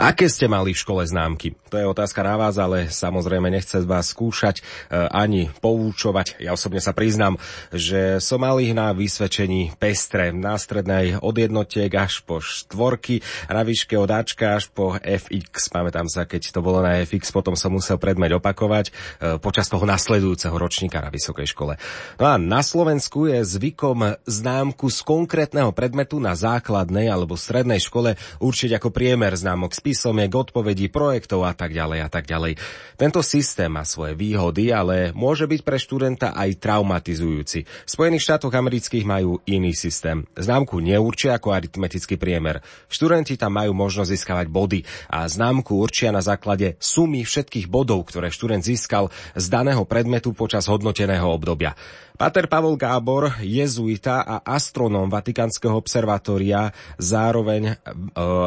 [0.00, 1.52] Aké ste mali v škole známky?
[1.68, 6.40] To je otázka na vás, ale samozrejme nechce vás skúšať e, ani poučovať.
[6.40, 7.36] Ja osobne sa priznám,
[7.68, 10.32] že som mal ich na vysvedčení pestre.
[10.32, 13.20] Na strednej od jednotiek až po štvorky,
[13.52, 15.68] na výške od Ačka až po FX.
[15.68, 18.92] Pamätám sa, keď to bolo na FX, potom som musel predmet opakovať e,
[19.36, 21.76] počas toho nasledujúceho ročníka na vysokej škole.
[22.16, 28.16] No a na Slovensku je zvykom známku z konkrétneho predmetu na základnej alebo strednej škole
[28.40, 32.54] určiť ako priemer známok z písomiek, odpovedí, projektov a tak ďalej a tak ďalej.
[32.94, 37.66] Tento systém má svoje výhody, ale môže byť pre študenta aj traumatizujúci.
[37.66, 40.22] V Spojených štátoch amerických majú iný systém.
[40.38, 42.62] Známku neurčia ako aritmetický priemer.
[42.86, 48.30] Študenti tam majú možnosť získavať body a známku určia na základe sumy všetkých bodov, ktoré
[48.30, 51.74] študent získal z daného predmetu počas hodnoteného obdobia.
[52.20, 56.68] Pater Pavol Gábor, jezuita a astronóm Vatikánskeho observatória,
[57.00, 57.74] zároveň e,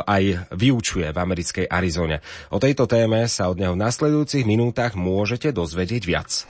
[0.05, 2.21] aj vyučuje v americkej Arizone.
[2.53, 6.45] O tejto téme sa od neho v nasledujúcich minútach môžete dozvedieť viac.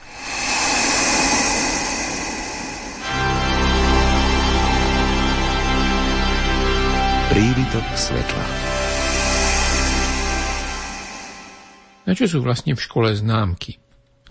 [7.32, 8.46] Prívitok svetla.
[12.04, 13.83] Na čo sú vlastne v škole známky?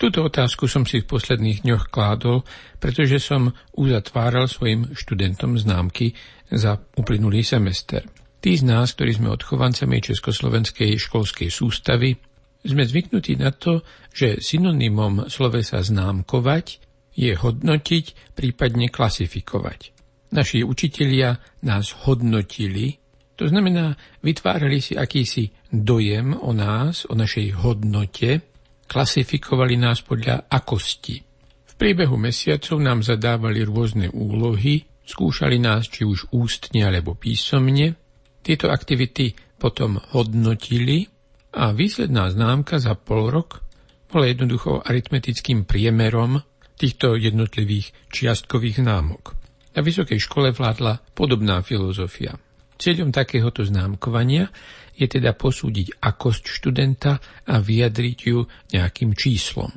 [0.02, 2.42] Túto otázku som si v posledných dňoch kládol,
[2.82, 6.18] pretože som uzatváral svojim študentom známky
[6.50, 8.02] za uplynulý semester.
[8.42, 12.18] Tí z nás, ktorí sme odchovancami Československej školskej sústavy,
[12.66, 16.82] sme zvyknutí na to, že synonymom slovesa známkovať
[17.14, 19.94] je hodnotiť, prípadne klasifikovať.
[20.34, 22.98] Naši učitelia nás hodnotili,
[23.38, 28.51] to znamená, vytvárali si akýsi dojem o nás, o našej hodnote,
[28.92, 31.16] klasifikovali nás podľa akosti.
[31.64, 37.96] V priebehu mesiacov nám zadávali rôzne úlohy, skúšali nás či už ústne alebo písomne.
[38.44, 41.08] Tieto aktivity potom hodnotili
[41.56, 43.64] a výsledná známka za pol rok
[44.12, 46.44] bola jednoducho aritmetickým priemerom
[46.76, 49.32] týchto jednotlivých čiastkových známok.
[49.72, 52.36] Na vysokej škole vládla podobná filozofia.
[52.76, 54.52] Cieľom takéhoto známkovania
[54.96, 57.12] je teda posúdiť akosť študenta
[57.48, 59.72] a vyjadriť ju nejakým číslom.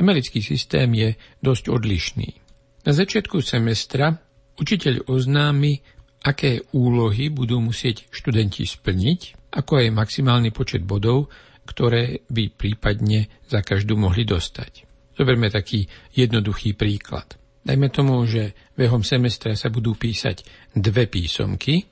[0.00, 1.08] Americký systém je
[1.44, 2.30] dosť odlišný.
[2.88, 4.16] Na začiatku semestra
[4.56, 5.80] učiteľ oznámi,
[6.24, 11.28] aké úlohy budú musieť študenti splniť, ako aj maximálny počet bodov,
[11.68, 14.88] ktoré by prípadne za každú mohli dostať.
[15.16, 15.84] Zoberme taký
[16.16, 17.36] jednoduchý príklad.
[17.60, 21.84] Dajme tomu, že behom semestra sa budú písať dve písomky,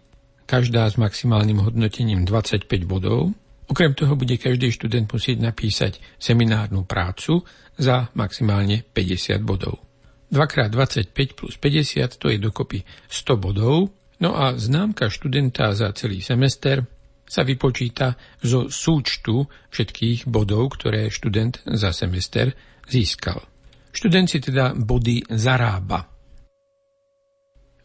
[0.49, 3.37] každá s maximálnym hodnotením 25 bodov.
[3.69, 7.45] Okrem toho bude každý študent musieť napísať seminárnu prácu
[7.77, 9.85] za maximálne 50 bodov.
[10.33, 12.81] 2x25 plus 50 to je dokopy
[13.13, 13.93] 100 bodov,
[14.25, 16.81] no a známka študenta za celý semester
[17.29, 22.57] sa vypočíta zo súčtu všetkých bodov, ktoré študent za semester
[22.89, 23.45] získal.
[23.93, 26.09] Študent si teda body zarába.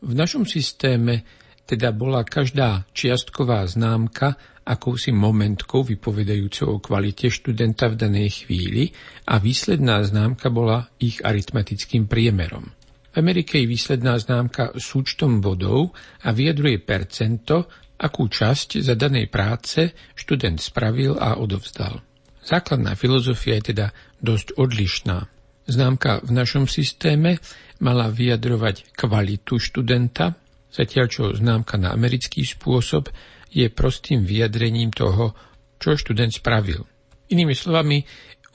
[0.03, 7.99] V našom systéme teda bola každá čiastková známka akousi momentkou vypovedajúcou o kvalite študenta v
[7.99, 8.95] danej chvíli
[9.27, 12.71] a výsledná známka bola ich aritmetickým priemerom.
[13.13, 15.93] V Amerike je výsledná známka súčtom bodov
[16.25, 17.69] a vyjadruje percento,
[18.01, 22.01] akú časť za danej práce študent spravil a odovzdal.
[22.43, 23.87] Základná filozofia je teda
[24.19, 25.29] dosť odlišná.
[25.63, 27.39] Známka v našom systéme
[27.79, 30.35] mala vyjadrovať kvalitu študenta,
[30.73, 33.13] zatiaľ čo známka na americký spôsob
[33.53, 35.37] je prostým vyjadrením toho,
[35.77, 36.81] čo študent spravil.
[37.29, 38.01] Inými slovami,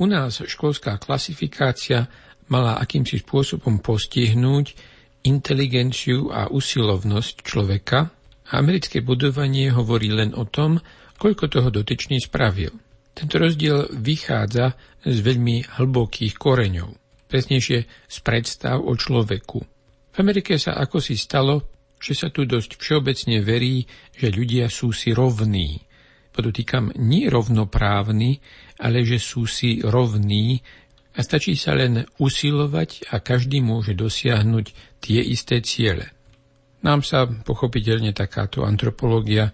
[0.02, 2.10] u nás školská klasifikácia
[2.50, 4.74] mala akýmsi spôsobom postihnúť
[5.26, 8.10] inteligenciu a usilovnosť človeka
[8.48, 10.80] a americké budovanie hovorí len o tom,
[11.18, 12.72] koľko toho dotyčný spravil.
[13.12, 16.94] Tento rozdiel vychádza z veľmi hlbokých koreňov,
[17.26, 19.58] presnejšie z predstav o človeku.
[20.14, 23.84] V Amerike sa ako si stalo, že sa tu dosť všeobecne verí,
[24.14, 25.82] že ľudia sú si rovní.
[26.30, 28.38] Podotýkam, nie rovnoprávni,
[28.78, 30.62] ale že sú si rovní
[31.18, 34.66] a stačí sa len usilovať a každý môže dosiahnuť
[35.02, 36.14] tie isté ciele.
[36.86, 39.50] Nám sa pochopiteľne takáto antropológia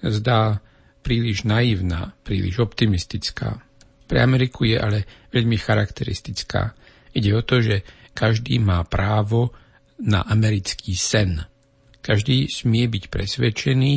[0.00, 0.56] zdá
[1.04, 3.60] príliš naivná, príliš optimistická.
[4.08, 6.72] Pre Ameriku je ale veľmi charakteristická.
[7.12, 7.84] Ide o to, že
[8.16, 9.52] každý má právo
[10.00, 11.44] na americký sen–
[12.02, 13.94] každý smie byť presvedčený,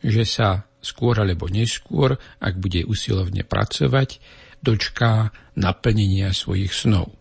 [0.00, 4.22] že sa skôr alebo neskôr, ak bude usilovne pracovať,
[4.64, 7.12] dočká naplnenia svojich snov.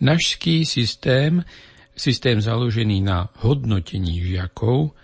[0.00, 1.44] Našský systém,
[1.92, 4.96] systém založený na hodnotení žiakov,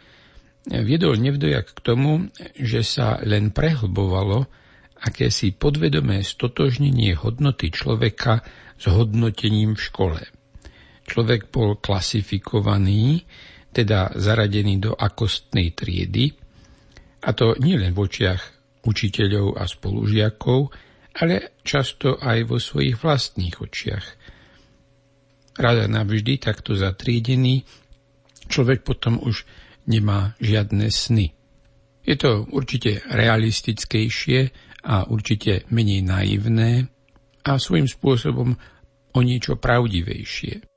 [0.66, 4.48] viedol nevdojak k tomu, že sa len prehlbovalo
[4.96, 8.40] akési podvedomé stotožnenie hodnoty človeka
[8.80, 10.20] s hodnotením v škole.
[11.06, 13.22] Človek bol klasifikovaný,
[13.76, 16.32] teda zaradený do akostnej triedy,
[17.20, 18.42] a to nielen v očiach
[18.88, 20.60] učiteľov a spolužiakov,
[21.20, 24.06] ale často aj vo svojich vlastných očiach.
[25.60, 27.64] Rada navždy takto zatriedený,
[28.48, 29.44] človek potom už
[29.88, 31.32] nemá žiadne sny.
[32.06, 34.54] Je to určite realistickejšie
[34.86, 36.86] a určite menej naivné
[37.42, 38.54] a svojím spôsobom
[39.16, 40.75] o niečo pravdivejšie.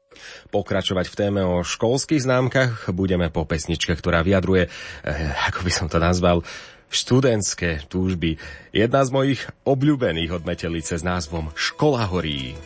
[0.50, 4.72] Pokračovať v téme o školských známkach budeme po pesničke, ktorá vyjadruje, eh,
[5.46, 6.42] ako by som to nazval,
[6.90, 8.42] študentské túžby.
[8.74, 12.58] Jedna z mojich obľúbených od Metelice s názvom Škola horí.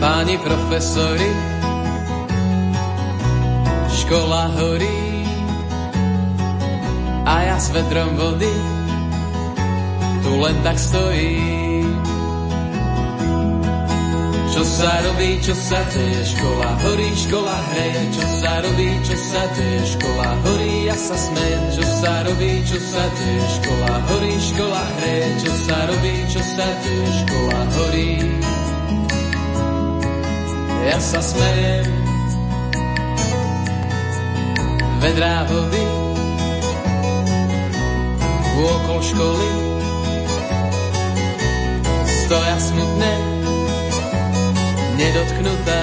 [0.00, 1.53] Páni profesori,
[4.14, 5.26] škola horí
[7.26, 8.54] a ja s vedrom vody
[10.22, 11.34] tu len tak stojí.
[14.54, 19.42] Čo sa robí, čo sa deje, škola horí, škola hreje, čo sa robí, čo sa
[19.50, 24.84] deje, škola horí, ja sa smejem, čo sa robí, čo sa deje, škola horí, škola
[25.02, 28.12] hreje, čo sa robí, čo sa deje, škola horí.
[30.86, 32.03] Ja sa smejem,
[35.04, 35.84] vedrá vody,
[38.56, 39.50] okol školy,
[42.08, 43.12] stoja smutné,
[44.96, 45.82] nedotknutá.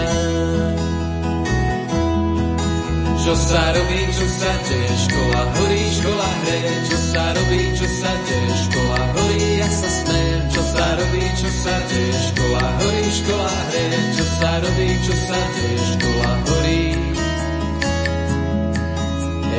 [3.22, 8.12] Čo sa robí, čo sa deje, škola horí, škola hreje, čo sa robí, čo sa
[8.26, 13.54] deje, škola horí, ja sa smejem, čo sa robí, čo sa deje, škola horí, škola
[13.70, 16.01] hreje, čo sa robí, čo sa deje,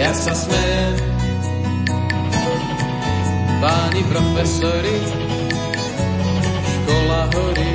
[0.02, 0.98] Ja sa smejem,
[3.62, 4.98] páni profesori,
[6.58, 7.72] škola horí.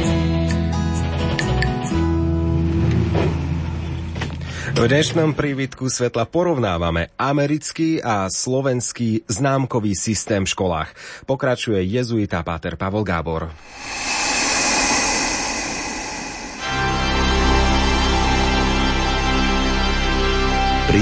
[4.75, 10.91] V dnešnom prívitku svetla porovnávame americký a slovenský známkový systém v školách.
[11.23, 13.55] Pokračuje jezuita Páter Pavol Gábor.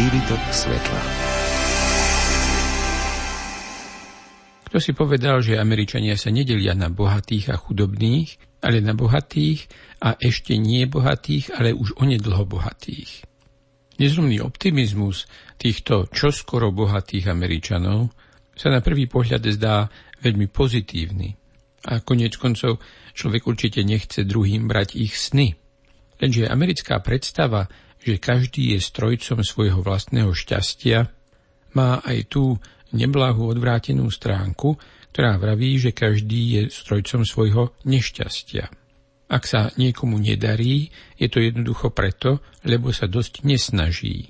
[0.05, 1.01] Prívitok svetla.
[4.69, 9.65] Kto si povedal, že Američania sa nedelia na bohatých a chudobných, ale na bohatých
[10.05, 13.25] a ešte nie bohatých, ale už onedlho bohatých.
[13.97, 15.25] Nezrumný optimizmus
[15.57, 18.13] týchto čoskoro bohatých Američanov
[18.53, 19.89] sa na prvý pohľad zdá
[20.21, 21.33] veľmi pozitívny.
[21.89, 22.77] A konec koncov
[23.17, 25.57] človek určite nechce druhým brať ich sny.
[26.21, 27.65] Lenže americká predstava,
[28.05, 31.09] že každý je strojcom svojho vlastného šťastia,
[31.74, 32.62] má aj tú
[32.93, 34.77] neblahú odvrátenú stránku,
[35.09, 38.69] ktorá vraví, že každý je strojcom svojho nešťastia.
[39.25, 44.29] Ak sa niekomu nedarí, je to jednoducho preto, lebo sa dosť nesnaží.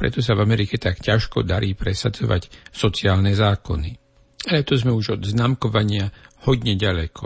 [0.00, 4.00] Preto sa v Amerike tak ťažko darí presadzovať sociálne zákony.
[4.48, 6.08] Ale to sme už od známkovania
[6.48, 7.24] hodne ďaleko.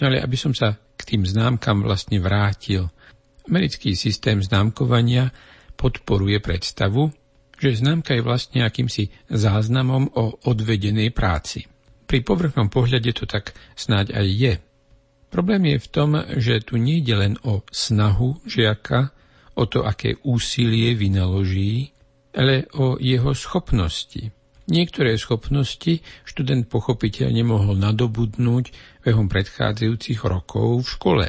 [0.00, 2.92] No ale aby som sa k tým známkam vlastne vrátil.
[3.50, 5.34] Americký systém známkovania
[5.74, 7.10] podporuje predstavu,
[7.58, 11.66] že známka je vlastne akýmsi záznamom o odvedenej práci.
[12.06, 14.54] Pri povrchnom pohľade to tak snáď aj je.
[15.34, 19.10] Problém je v tom, že tu nie je len o snahu žiaka,
[19.58, 21.90] o to, aké úsilie vynaloží,
[22.30, 24.30] ale o jeho schopnosti.
[24.70, 28.70] Niektoré schopnosti študent pochopiteľne mohol nadobudnúť
[29.02, 31.26] behom predchádzajúcich rokov v škole.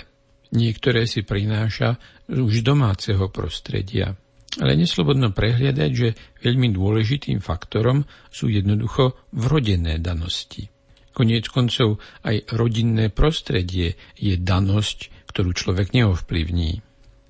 [0.51, 1.95] Niektoré si prináša
[2.27, 4.15] už domáceho prostredia.
[4.59, 6.09] Ale neslobodno prehliadať, že
[6.43, 10.67] veľmi dôležitým faktorom sú jednoducho vrodené danosti.
[11.15, 16.83] Koniec koncov aj rodinné prostredie je danosť, ktorú človek neovplyvní.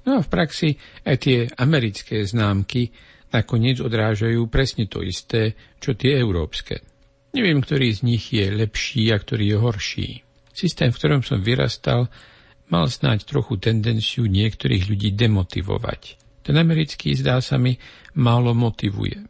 [0.10, 0.70] No a v praxi
[1.06, 2.90] aj tie americké známky
[3.30, 6.82] nakoniec odrážajú presne to isté, čo tie európske.
[7.38, 10.10] Neviem, ktorý z nich je lepší a ktorý je horší.
[10.52, 12.12] Systém, v ktorom som vyrastal,
[12.72, 16.18] mal snáď trochu tendenciu niektorých ľudí demotivovať.
[16.42, 17.78] Ten americký, zdá sa mi,
[18.18, 19.22] málo motivuje.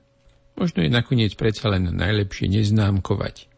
[0.56, 3.52] Možno je nakoniec predsa len najlepšie neznámkovať.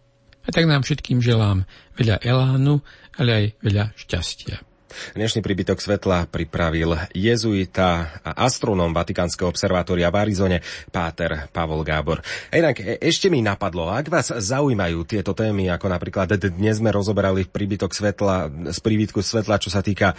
[0.44, 1.68] A tak nám všetkým želám
[2.00, 2.82] veľa elánu,
[3.20, 4.73] ale aj veľa šťastia.
[5.18, 10.58] Dnešný príbytok svetla pripravil jezuita a astronóm Vatikánskeho observatória v Arizone,
[10.94, 12.22] páter Pavol Gábor.
[12.50, 16.94] A inak e, ešte mi napadlo, ak vás zaujímajú tieto témy, ako napríklad dnes sme
[16.94, 20.16] rozoberali príbytok svetla, z príbytku svetla, čo sa týka e,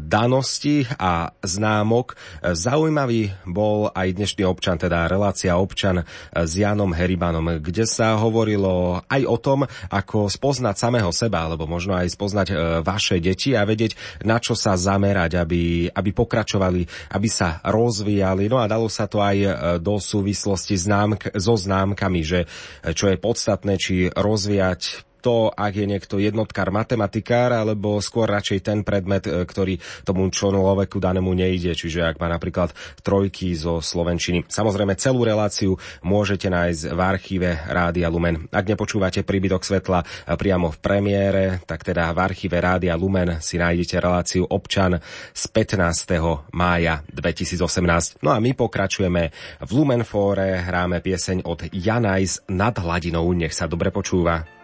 [0.00, 6.96] danosti a známok, e, zaujímavý bol aj dnešný občan, teda relácia občan e, s Janom
[6.96, 9.60] Heribanom, kde sa hovorilo aj o tom,
[9.92, 12.48] ako spoznať samého seba, alebo možno aj spoznať
[12.82, 18.46] vaše deti a vedieť, na čo sa zamerať, aby, aby pokračovali, aby sa rozvíjali.
[18.48, 19.50] No a dalo sa to aj e,
[19.82, 25.86] do súvislosti známk, so známkami, že e, čo je podstatné, či rozvíjať to, ak je
[25.86, 32.02] niekto jednotkár matematikár, alebo skôr radšej ten predmet, e, ktorý tomu človeku danému nejde, čiže
[32.04, 32.72] ak má napríklad
[33.04, 34.48] trojky zo Slovenčiny.
[34.48, 38.48] Samozrejme, celú reláciu môžete nájsť v archíve Rádia Lumen.
[38.50, 40.02] Ak nepočúvate príbytok svetla
[40.34, 44.98] priamo v premiére, tak teda v archíve Rádia Lumen si nájdete reláciu Občan
[45.36, 46.50] z 15.
[46.56, 48.24] mája 2018.
[48.24, 49.22] No a my pokračujeme
[49.60, 53.26] v Lumenfóre, hráme pieseň od Janajs nad hladinou.
[53.32, 54.59] Nech sa dobre počúva.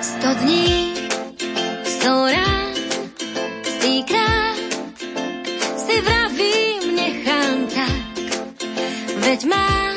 [0.00, 0.94] Sto dní,
[1.84, 2.72] sto rán,
[3.64, 4.56] stýkrát
[5.76, 8.34] si vravím, nechám tak,
[9.16, 9.89] veď máš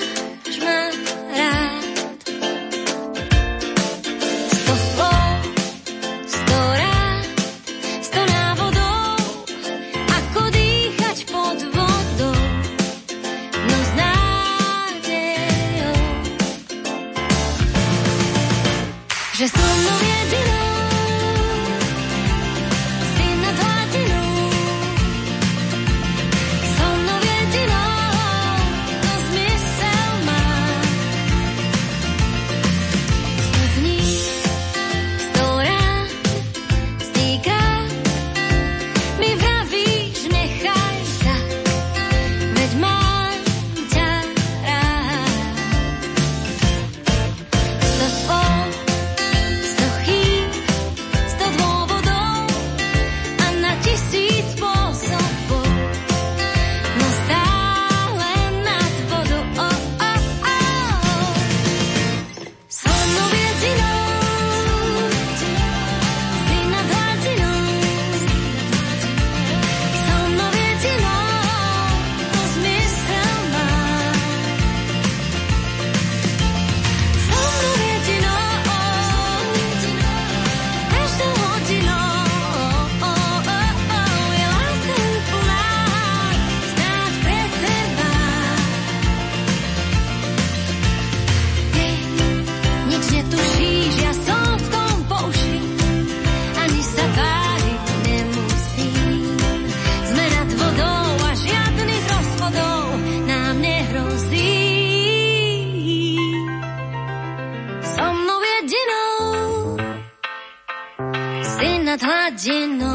[111.64, 112.86] 你那多情的，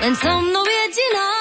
[0.00, 1.33] 满身的野性的。